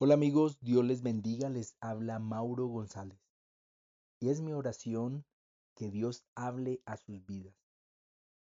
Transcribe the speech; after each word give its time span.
Hola 0.00 0.14
amigos, 0.14 0.60
Dios 0.60 0.84
les 0.84 1.02
bendiga, 1.02 1.48
les 1.48 1.76
habla 1.80 2.20
Mauro 2.20 2.68
González. 2.68 3.18
Y 4.20 4.28
es 4.28 4.40
mi 4.40 4.52
oración 4.52 5.26
que 5.74 5.90
Dios 5.90 6.24
hable 6.36 6.80
a 6.86 6.96
sus 6.96 7.26
vidas. 7.26 7.56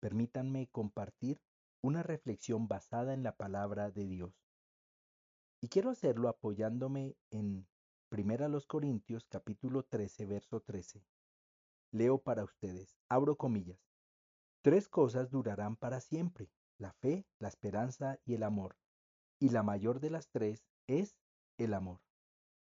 Permítanme 0.00 0.68
compartir 0.70 1.40
una 1.80 2.02
reflexión 2.02 2.68
basada 2.68 3.14
en 3.14 3.22
la 3.22 3.38
palabra 3.38 3.90
de 3.90 4.06
Dios. 4.06 4.34
Y 5.62 5.68
quiero 5.68 5.88
hacerlo 5.88 6.28
apoyándome 6.28 7.16
en 7.30 7.66
1 8.10 8.60
Corintios 8.66 9.24
capítulo 9.24 9.82
13, 9.82 10.26
verso 10.26 10.60
13. 10.60 11.02
Leo 11.90 12.18
para 12.18 12.44
ustedes, 12.44 12.98
abro 13.08 13.36
comillas. 13.36 13.80
Tres 14.60 14.90
cosas 14.90 15.30
durarán 15.30 15.76
para 15.76 16.02
siempre, 16.02 16.50
la 16.76 16.92
fe, 16.92 17.26
la 17.38 17.48
esperanza 17.48 18.18
y 18.26 18.34
el 18.34 18.42
amor. 18.42 18.76
Y 19.38 19.48
la 19.48 19.62
mayor 19.62 20.00
de 20.00 20.10
las 20.10 20.28
tres 20.28 20.66
es 20.86 21.16
el 21.64 21.74
amor. 21.74 22.00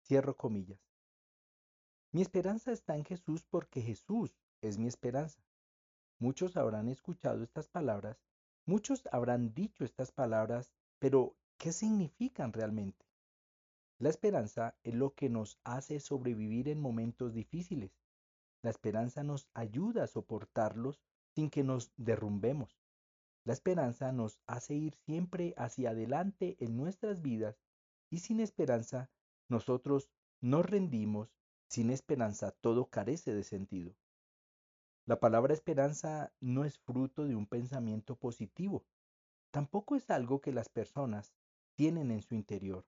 Cierro 0.03 0.37
comillas. 0.37 0.81
Mi 2.13 2.23
esperanza 2.23 2.73
está 2.73 2.97
en 2.97 3.05
Jesús 3.05 3.45
porque 3.45 3.83
Jesús 3.83 4.31
es 4.61 4.79
mi 4.79 4.87
esperanza. 4.87 5.43
Muchos 6.19 6.57
habrán 6.57 6.89
escuchado 6.89 7.43
estas 7.43 7.69
palabras, 7.69 8.23
muchos 8.67 9.09
habrán 9.11 9.53
dicho 9.53 9.85
estas 9.85 10.13
palabras, 10.13 10.73
pero 11.01 11.37
¿qué 11.59 11.73
significan 11.73 12.53
realmente? 12.53 13.05
La 13.99 14.11
esperanza 14.11 14.77
es 14.85 14.95
lo 14.95 15.15
que 15.15 15.29
nos 15.29 15.59
hace 15.65 15.99
sobrevivir 15.99 16.69
en 16.69 16.81
momentos 16.81 17.35
difíciles. 17.35 17.99
La 18.63 18.71
esperanza 18.71 19.23
nos 19.23 19.49
ayuda 19.55 20.05
a 20.05 20.09
soportarlos 20.09 21.03
sin 21.35 21.51
que 21.51 21.65
nos 21.65 21.93
derrumbemos. 21.97 22.79
La 23.45 23.53
esperanza 23.53 24.13
nos 24.13 24.41
hace 24.47 24.75
ir 24.75 24.95
siempre 24.95 25.53
hacia 25.57 25.91
adelante 25.91 26.57
en 26.61 26.77
nuestras 26.77 27.21
vidas 27.21 27.61
y 28.15 28.21
sin 28.21 28.39
esperanza, 28.39 29.11
nosotros 29.49 30.09
nos 30.41 30.65
rendimos, 30.65 31.35
sin 31.67 31.91
esperanza 31.91 32.53
todo 32.53 32.89
carece 32.89 33.35
de 33.35 33.43
sentido. 33.43 33.97
La 35.05 35.19
palabra 35.19 35.53
esperanza 35.53 36.33
no 36.39 36.65
es 36.65 36.79
fruto 36.79 37.25
de 37.25 37.35
un 37.35 37.49
pensamiento 37.49 38.15
positivo, 38.15 38.87
tampoco 39.51 39.97
es 39.97 40.11
algo 40.11 40.41
que 40.41 40.53
las 40.53 40.69
personas 40.69 41.35
tienen 41.75 42.13
en 42.13 42.23
su 42.23 42.37
interior. 42.37 42.87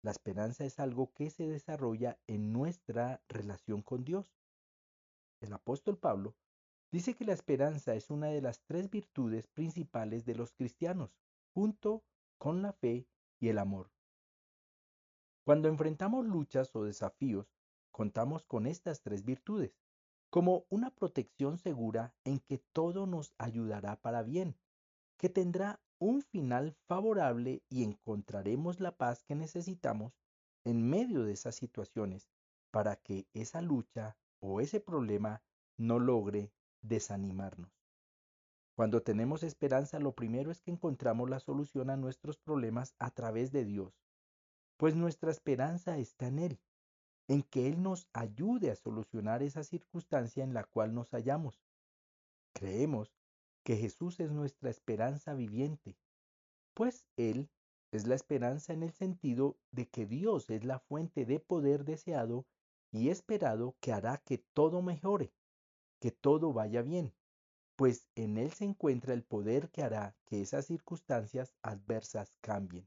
La 0.00 0.10
esperanza 0.10 0.64
es 0.64 0.80
algo 0.80 1.12
que 1.12 1.28
se 1.28 1.46
desarrolla 1.46 2.18
en 2.26 2.50
nuestra 2.54 3.20
relación 3.28 3.82
con 3.82 4.04
Dios. 4.04 4.38
El 5.42 5.52
apóstol 5.52 5.98
Pablo 5.98 6.34
dice 6.90 7.12
que 7.12 7.26
la 7.26 7.34
esperanza 7.34 7.94
es 7.94 8.08
una 8.08 8.28
de 8.28 8.40
las 8.40 8.62
tres 8.62 8.88
virtudes 8.88 9.48
principales 9.48 10.24
de 10.24 10.34
los 10.34 10.54
cristianos, 10.54 11.14
junto 11.52 12.06
con 12.38 12.62
la 12.62 12.72
fe 12.72 13.06
y 13.38 13.48
el 13.48 13.58
amor. 13.58 13.90
Cuando 15.46 15.68
enfrentamos 15.68 16.26
luchas 16.26 16.74
o 16.74 16.82
desafíos, 16.82 17.46
contamos 17.92 18.44
con 18.44 18.66
estas 18.66 19.00
tres 19.00 19.24
virtudes, 19.24 19.78
como 20.28 20.66
una 20.70 20.90
protección 20.90 21.56
segura 21.56 22.12
en 22.24 22.40
que 22.40 22.58
todo 22.58 23.06
nos 23.06 23.32
ayudará 23.38 23.94
para 23.94 24.24
bien, 24.24 24.56
que 25.16 25.28
tendrá 25.28 25.78
un 26.00 26.22
final 26.22 26.74
favorable 26.88 27.62
y 27.68 27.84
encontraremos 27.84 28.80
la 28.80 28.96
paz 28.96 29.22
que 29.22 29.36
necesitamos 29.36 30.18
en 30.64 30.82
medio 30.82 31.22
de 31.22 31.34
esas 31.34 31.54
situaciones 31.54 32.28
para 32.72 32.96
que 32.96 33.28
esa 33.32 33.62
lucha 33.62 34.16
o 34.40 34.60
ese 34.60 34.80
problema 34.80 35.44
no 35.76 36.00
logre 36.00 36.50
desanimarnos. 36.82 37.70
Cuando 38.74 39.00
tenemos 39.00 39.44
esperanza, 39.44 40.00
lo 40.00 40.10
primero 40.10 40.50
es 40.50 40.60
que 40.60 40.72
encontramos 40.72 41.30
la 41.30 41.38
solución 41.38 41.88
a 41.90 41.96
nuestros 41.96 42.36
problemas 42.36 42.96
a 42.98 43.12
través 43.12 43.52
de 43.52 43.64
Dios 43.64 43.94
pues 44.76 44.94
nuestra 44.94 45.30
esperanza 45.30 45.98
está 45.98 46.28
en 46.28 46.38
Él, 46.38 46.60
en 47.28 47.42
que 47.42 47.68
Él 47.68 47.82
nos 47.82 48.08
ayude 48.12 48.70
a 48.70 48.76
solucionar 48.76 49.42
esa 49.42 49.64
circunstancia 49.64 50.44
en 50.44 50.54
la 50.54 50.64
cual 50.64 50.94
nos 50.94 51.10
hallamos. 51.10 51.62
Creemos 52.52 53.14
que 53.62 53.76
Jesús 53.76 54.20
es 54.20 54.30
nuestra 54.30 54.70
esperanza 54.70 55.34
viviente, 55.34 55.96
pues 56.74 57.08
Él 57.16 57.50
es 57.90 58.06
la 58.06 58.14
esperanza 58.14 58.72
en 58.72 58.82
el 58.82 58.92
sentido 58.92 59.56
de 59.70 59.88
que 59.88 60.06
Dios 60.06 60.50
es 60.50 60.64
la 60.64 60.78
fuente 60.78 61.24
de 61.24 61.40
poder 61.40 61.84
deseado 61.84 62.46
y 62.92 63.08
esperado 63.08 63.76
que 63.80 63.92
hará 63.92 64.18
que 64.18 64.38
todo 64.38 64.82
mejore, 64.82 65.32
que 66.00 66.10
todo 66.10 66.52
vaya 66.52 66.82
bien, 66.82 67.14
pues 67.76 68.08
en 68.14 68.36
Él 68.36 68.52
se 68.52 68.64
encuentra 68.64 69.14
el 69.14 69.22
poder 69.22 69.70
que 69.70 69.82
hará 69.82 70.16
que 70.26 70.40
esas 70.40 70.66
circunstancias 70.66 71.54
adversas 71.62 72.36
cambien. 72.40 72.86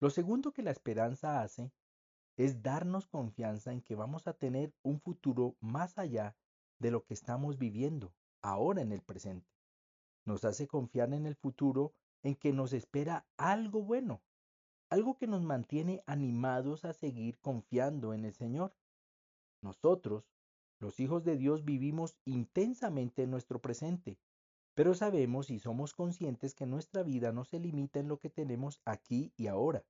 Lo 0.00 0.08
segundo 0.08 0.52
que 0.52 0.62
la 0.62 0.70
esperanza 0.70 1.42
hace 1.42 1.72
es 2.38 2.62
darnos 2.62 3.06
confianza 3.06 3.70
en 3.70 3.82
que 3.82 3.94
vamos 3.94 4.26
a 4.26 4.32
tener 4.32 4.74
un 4.82 4.98
futuro 4.98 5.56
más 5.60 5.98
allá 5.98 6.38
de 6.78 6.90
lo 6.90 7.04
que 7.04 7.12
estamos 7.12 7.58
viviendo 7.58 8.14
ahora 8.40 8.80
en 8.80 8.92
el 8.92 9.02
presente. 9.02 9.52
Nos 10.24 10.46
hace 10.46 10.66
confiar 10.66 11.12
en 11.12 11.26
el 11.26 11.36
futuro 11.36 11.92
en 12.22 12.34
que 12.34 12.54
nos 12.54 12.72
espera 12.72 13.26
algo 13.36 13.82
bueno, 13.82 14.22
algo 14.88 15.18
que 15.18 15.26
nos 15.26 15.42
mantiene 15.42 16.02
animados 16.06 16.86
a 16.86 16.94
seguir 16.94 17.38
confiando 17.38 18.14
en 18.14 18.24
el 18.24 18.32
Señor. 18.32 18.74
Nosotros, 19.60 20.24
los 20.78 20.98
hijos 20.98 21.24
de 21.24 21.36
Dios, 21.36 21.66
vivimos 21.66 22.16
intensamente 22.24 23.24
en 23.24 23.30
nuestro 23.30 23.60
presente, 23.60 24.18
pero 24.74 24.94
sabemos 24.94 25.50
y 25.50 25.58
somos 25.58 25.94
conscientes 25.94 26.54
que 26.54 26.66
nuestra 26.66 27.02
vida 27.02 27.32
no 27.32 27.44
se 27.44 27.58
limita 27.58 27.98
en 27.98 28.08
lo 28.08 28.18
que 28.18 28.30
tenemos 28.30 28.80
aquí 28.84 29.32
y 29.36 29.48
ahora. 29.48 29.84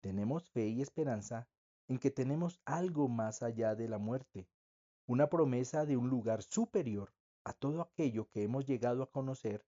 Tenemos 0.00 0.50
fe 0.50 0.68
y 0.68 0.82
esperanza 0.82 1.48
en 1.88 1.98
que 1.98 2.10
tenemos 2.10 2.60
algo 2.64 3.08
más 3.08 3.42
allá 3.42 3.74
de 3.74 3.88
la 3.88 3.98
muerte, 3.98 4.48
una 5.06 5.28
promesa 5.28 5.86
de 5.86 5.96
un 5.96 6.08
lugar 6.08 6.42
superior 6.42 7.12
a 7.44 7.52
todo 7.52 7.80
aquello 7.82 8.28
que 8.30 8.44
hemos 8.44 8.66
llegado 8.66 9.02
a 9.02 9.10
conocer, 9.10 9.64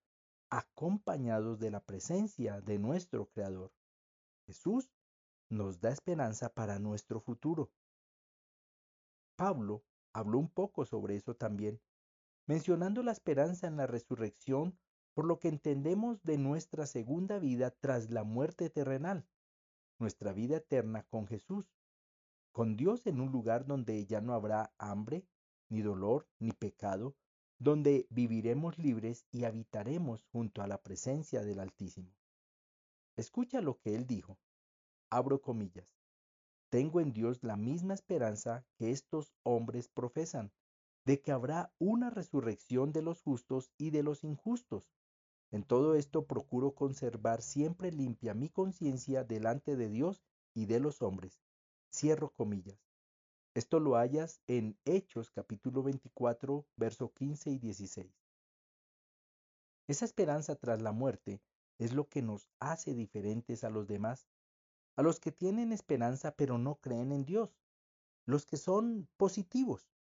acompañados 0.50 1.58
de 1.58 1.70
la 1.70 1.80
presencia 1.80 2.60
de 2.60 2.78
nuestro 2.78 3.26
Creador. 3.26 3.72
Jesús 4.46 4.90
nos 5.48 5.80
da 5.80 5.90
esperanza 5.90 6.48
para 6.48 6.78
nuestro 6.78 7.20
futuro. 7.20 7.70
Pablo 9.36 9.84
habló 10.12 10.38
un 10.38 10.48
poco 10.48 10.84
sobre 10.84 11.16
eso 11.16 11.34
también 11.34 11.80
mencionando 12.46 13.02
la 13.02 13.12
esperanza 13.12 13.66
en 13.66 13.76
la 13.76 13.86
resurrección 13.86 14.78
por 15.14 15.24
lo 15.24 15.38
que 15.38 15.48
entendemos 15.48 16.22
de 16.22 16.38
nuestra 16.38 16.86
segunda 16.86 17.38
vida 17.38 17.70
tras 17.70 18.10
la 18.10 18.24
muerte 18.24 18.68
terrenal, 18.68 19.26
nuestra 19.98 20.32
vida 20.32 20.56
eterna 20.56 21.04
con 21.04 21.26
Jesús, 21.26 21.72
con 22.52 22.76
Dios 22.76 23.06
en 23.06 23.20
un 23.20 23.32
lugar 23.32 23.66
donde 23.66 24.04
ya 24.06 24.20
no 24.20 24.34
habrá 24.34 24.72
hambre, 24.78 25.26
ni 25.68 25.82
dolor, 25.82 26.28
ni 26.38 26.52
pecado, 26.52 27.16
donde 27.58 28.06
viviremos 28.10 28.78
libres 28.78 29.26
y 29.30 29.44
habitaremos 29.44 30.24
junto 30.32 30.62
a 30.62 30.66
la 30.66 30.82
presencia 30.82 31.42
del 31.42 31.60
Altísimo. 31.60 32.12
Escucha 33.16 33.60
lo 33.60 33.78
que 33.78 33.94
él 33.94 34.06
dijo. 34.06 34.38
Abro 35.10 35.40
comillas. 35.40 35.88
Tengo 36.68 37.00
en 37.00 37.12
Dios 37.12 37.42
la 37.42 37.56
misma 37.56 37.94
esperanza 37.94 38.66
que 38.76 38.90
estos 38.90 39.32
hombres 39.44 39.88
profesan, 39.88 40.52
de 41.04 41.20
que 41.20 41.32
habrá 41.32 41.72
una 41.78 42.10
resurrección 42.10 42.92
de 42.92 43.02
los 43.02 43.22
justos 43.22 43.70
y 43.76 43.90
de 43.90 44.02
los 44.02 44.24
injustos. 44.24 44.90
En 45.50 45.62
todo 45.62 45.94
esto 45.94 46.26
procuro 46.26 46.74
conservar 46.74 47.42
siempre 47.42 47.92
limpia 47.92 48.34
mi 48.34 48.48
conciencia 48.48 49.22
delante 49.22 49.76
de 49.76 49.88
Dios 49.88 50.24
y 50.54 50.66
de 50.66 50.80
los 50.80 51.02
hombres. 51.02 51.40
Cierro 51.92 52.30
comillas. 52.30 52.84
Esto 53.54 53.78
lo 53.78 53.94
hallas 53.94 54.40
en 54.48 54.76
Hechos 54.84 55.30
capítulo 55.30 55.82
24, 55.82 56.66
verso 56.76 57.12
15 57.12 57.50
y 57.50 57.58
16. 57.58 58.12
Esa 59.86 60.04
esperanza 60.04 60.56
tras 60.56 60.82
la 60.82 60.92
muerte 60.92 61.40
es 61.78 61.92
lo 61.92 62.08
que 62.08 62.22
nos 62.22 62.48
hace 62.58 62.94
diferentes 62.94 63.62
a 63.62 63.70
los 63.70 63.86
demás, 63.86 64.26
a 64.96 65.02
los 65.02 65.20
que 65.20 65.30
tienen 65.30 65.72
esperanza 65.72 66.34
pero 66.34 66.58
no 66.58 66.76
creen 66.76 67.12
en 67.12 67.24
Dios, 67.24 67.60
los 68.26 68.46
que 68.46 68.56
son 68.56 69.08
positivos, 69.16 69.93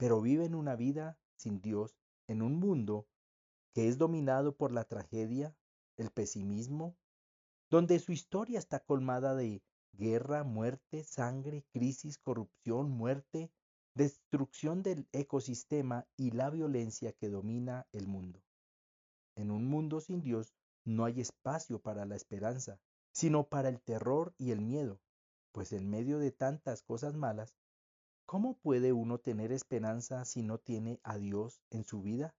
pero 0.00 0.22
viven 0.22 0.54
una 0.54 0.76
vida 0.76 1.18
sin 1.36 1.60
Dios 1.60 1.94
en 2.26 2.40
un 2.40 2.54
mundo 2.54 3.06
que 3.74 3.86
es 3.86 3.98
dominado 3.98 4.56
por 4.56 4.72
la 4.72 4.84
tragedia, 4.84 5.54
el 5.98 6.10
pesimismo, 6.10 6.96
donde 7.68 7.98
su 7.98 8.12
historia 8.12 8.58
está 8.58 8.80
colmada 8.80 9.34
de 9.34 9.62
guerra, 9.92 10.42
muerte, 10.42 11.04
sangre, 11.04 11.66
crisis, 11.74 12.16
corrupción, 12.16 12.90
muerte, 12.90 13.52
destrucción 13.94 14.82
del 14.82 15.06
ecosistema 15.12 16.08
y 16.16 16.30
la 16.30 16.48
violencia 16.48 17.12
que 17.12 17.28
domina 17.28 17.86
el 17.92 18.06
mundo. 18.06 18.42
En 19.36 19.50
un 19.50 19.66
mundo 19.66 20.00
sin 20.00 20.22
Dios 20.22 20.54
no 20.82 21.04
hay 21.04 21.20
espacio 21.20 21.78
para 21.78 22.06
la 22.06 22.16
esperanza, 22.16 22.80
sino 23.12 23.50
para 23.50 23.68
el 23.68 23.82
terror 23.82 24.32
y 24.38 24.52
el 24.52 24.62
miedo, 24.62 24.98
pues 25.52 25.74
en 25.74 25.90
medio 25.90 26.18
de 26.18 26.32
tantas 26.32 26.82
cosas 26.82 27.16
malas, 27.16 27.54
¿Cómo 28.30 28.54
puede 28.54 28.92
uno 28.92 29.18
tener 29.18 29.50
esperanza 29.50 30.24
si 30.24 30.44
no 30.44 30.58
tiene 30.58 31.00
a 31.02 31.18
Dios 31.18 31.60
en 31.68 31.82
su 31.82 32.00
vida? 32.00 32.32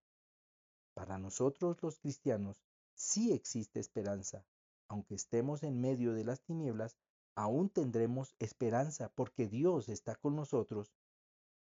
Para 0.94 1.18
nosotros 1.18 1.84
los 1.84 2.00
cristianos 2.00 2.64
sí 2.94 3.34
existe 3.34 3.82
esperanza, 3.82 4.46
aunque 4.88 5.16
estemos 5.16 5.64
en 5.64 5.82
medio 5.82 6.14
de 6.14 6.24
las 6.24 6.44
tinieblas, 6.44 6.96
aún 7.36 7.70
tendremos 7.70 8.38
esperanza 8.40 9.12
porque 9.16 9.50
Dios 9.50 9.90
está 9.90 10.16
con 10.16 10.38
nosotros 10.38 10.94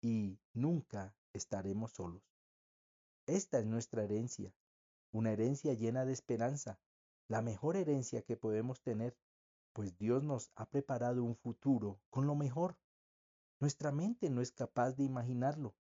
y 0.02 0.40
nunca 0.52 1.14
estaremos 1.32 1.92
solos. 1.92 2.24
Esta 3.26 3.60
es 3.60 3.66
nuestra 3.66 4.02
herencia, 4.02 4.52
una 5.12 5.30
herencia 5.30 5.72
llena 5.74 6.04
de 6.04 6.14
esperanza, 6.14 6.80
la 7.28 7.42
mejor 7.42 7.76
herencia 7.76 8.22
que 8.22 8.36
podemos 8.36 8.80
tener, 8.82 9.16
pues 9.72 9.96
Dios 9.96 10.24
nos 10.24 10.50
ha 10.56 10.68
preparado 10.68 11.22
un 11.22 11.36
futuro 11.36 12.00
con 12.10 12.26
lo 12.26 12.34
mejor. 12.34 12.76
Nuestra 13.58 13.92
mente 13.92 14.28
no 14.30 14.42
es 14.42 14.52
capaz 14.52 14.92
de 14.92 15.04
imaginarlo. 15.04 15.74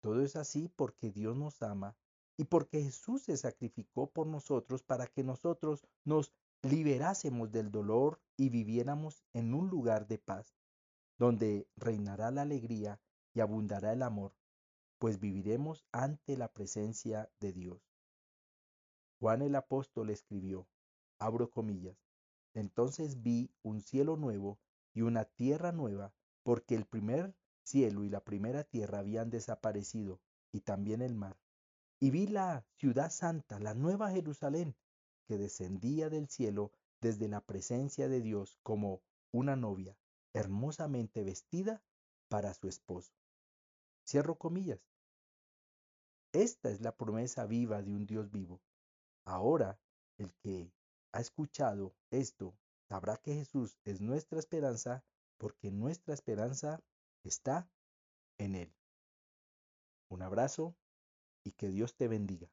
Todo 0.00 0.22
es 0.22 0.36
así 0.36 0.68
porque 0.68 1.10
Dios 1.10 1.36
nos 1.36 1.62
ama 1.62 1.96
y 2.38 2.44
porque 2.44 2.82
Jesús 2.82 3.22
se 3.22 3.36
sacrificó 3.36 4.10
por 4.10 4.26
nosotros 4.26 4.82
para 4.82 5.06
que 5.06 5.22
nosotros 5.22 5.86
nos 6.04 6.32
liberásemos 6.62 7.52
del 7.52 7.70
dolor 7.70 8.20
y 8.36 8.48
viviéramos 8.48 9.22
en 9.34 9.52
un 9.52 9.68
lugar 9.68 10.06
de 10.06 10.18
paz, 10.18 10.56
donde 11.18 11.68
reinará 11.76 12.30
la 12.30 12.42
alegría 12.42 13.00
y 13.34 13.40
abundará 13.40 13.92
el 13.92 14.02
amor, 14.02 14.34
pues 14.98 15.20
viviremos 15.20 15.84
ante 15.92 16.36
la 16.36 16.52
presencia 16.52 17.30
de 17.40 17.52
Dios. 17.52 17.82
Juan 19.18 19.42
el 19.42 19.54
apóstol 19.54 20.08
escribió, 20.08 20.66
abro 21.18 21.50
comillas, 21.50 21.98
entonces 22.54 23.22
vi 23.22 23.50
un 23.62 23.82
cielo 23.82 24.16
nuevo 24.16 24.58
y 24.94 25.02
una 25.02 25.24
tierra 25.24 25.72
nueva, 25.72 26.14
porque 26.42 26.74
el 26.74 26.86
primer 26.86 27.34
cielo 27.62 28.04
y 28.04 28.08
la 28.08 28.24
primera 28.24 28.64
tierra 28.64 28.98
habían 28.98 29.30
desaparecido, 29.30 30.20
y 30.52 30.60
también 30.60 31.02
el 31.02 31.14
mar. 31.14 31.38
Y 32.00 32.10
vi 32.10 32.26
la 32.26 32.64
ciudad 32.76 33.10
santa, 33.10 33.60
la 33.60 33.74
nueva 33.74 34.10
Jerusalén, 34.10 34.74
que 35.26 35.38
descendía 35.38 36.08
del 36.08 36.28
cielo 36.28 36.72
desde 37.00 37.28
la 37.28 37.40
presencia 37.40 38.08
de 38.08 38.20
Dios 38.20 38.58
como 38.62 39.02
una 39.32 39.54
novia, 39.56 39.96
hermosamente 40.32 41.22
vestida 41.22 41.82
para 42.28 42.54
su 42.54 42.68
esposo. 42.68 43.12
Cierro 44.06 44.36
comillas. 44.36 44.80
Esta 46.32 46.70
es 46.70 46.80
la 46.80 46.96
promesa 46.96 47.46
viva 47.46 47.82
de 47.82 47.92
un 47.92 48.06
Dios 48.06 48.30
vivo. 48.30 48.60
Ahora, 49.24 49.78
el 50.18 50.32
que 50.42 50.72
ha 51.12 51.20
escuchado 51.20 51.94
esto 52.10 52.54
sabrá 52.88 53.16
que 53.16 53.34
Jesús 53.34 53.78
es 53.84 54.00
nuestra 54.00 54.38
esperanza 54.38 55.04
porque 55.40 55.70
nuestra 55.70 56.12
esperanza 56.12 56.84
está 57.24 57.66
en 58.38 58.54
Él. 58.54 58.76
Un 60.10 60.20
abrazo 60.20 60.76
y 61.42 61.52
que 61.52 61.70
Dios 61.70 61.96
te 61.96 62.08
bendiga. 62.08 62.52